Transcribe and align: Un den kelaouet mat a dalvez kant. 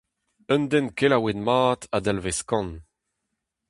Un 0.53 0.63
den 0.71 0.87
kelaouet 0.97 1.39
mat 1.47 1.81
a 1.95 1.97
dalvez 2.05 2.39
kant. 2.49 2.73